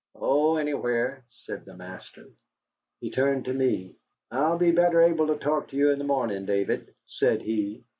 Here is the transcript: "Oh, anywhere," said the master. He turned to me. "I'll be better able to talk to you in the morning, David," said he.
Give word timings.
"Oh, 0.15 0.55
anywhere," 0.57 1.25
said 1.29 1.63
the 1.63 1.75
master. 1.77 2.25
He 3.01 3.11
turned 3.11 3.45
to 3.45 3.53
me. 3.53 3.97
"I'll 4.31 4.57
be 4.57 4.71
better 4.71 5.03
able 5.03 5.27
to 5.27 5.35
talk 5.37 5.67
to 5.67 5.75
you 5.77 5.91
in 5.91 5.99
the 5.99 6.05
morning, 6.05 6.47
David," 6.47 6.95
said 7.05 7.43
he. 7.43 7.83